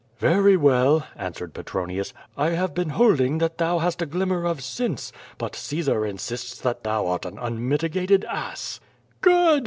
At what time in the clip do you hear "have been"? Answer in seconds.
2.57-2.89